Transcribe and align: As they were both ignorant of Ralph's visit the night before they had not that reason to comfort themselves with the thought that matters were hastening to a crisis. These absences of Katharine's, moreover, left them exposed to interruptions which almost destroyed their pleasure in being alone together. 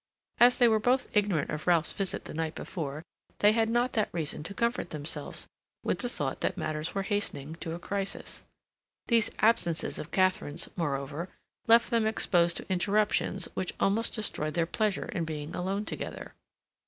As 0.39 0.57
they 0.57 0.67
were 0.67 0.79
both 0.79 1.15
ignorant 1.15 1.51
of 1.51 1.67
Ralph's 1.67 1.91
visit 1.91 2.25
the 2.25 2.33
night 2.33 2.55
before 2.55 3.03
they 3.37 3.51
had 3.51 3.69
not 3.69 3.93
that 3.93 4.09
reason 4.11 4.41
to 4.41 4.53
comfort 4.55 4.89
themselves 4.89 5.45
with 5.83 5.99
the 5.99 6.09
thought 6.09 6.41
that 6.41 6.57
matters 6.57 6.95
were 6.95 7.03
hastening 7.03 7.53
to 7.57 7.73
a 7.73 7.79
crisis. 7.79 8.41
These 9.09 9.29
absences 9.37 9.99
of 9.99 10.09
Katharine's, 10.09 10.67
moreover, 10.75 11.29
left 11.67 11.91
them 11.91 12.07
exposed 12.07 12.57
to 12.57 12.71
interruptions 12.71 13.47
which 13.53 13.75
almost 13.79 14.15
destroyed 14.15 14.55
their 14.55 14.65
pleasure 14.65 15.05
in 15.05 15.23
being 15.23 15.55
alone 15.55 15.85
together. 15.85 16.33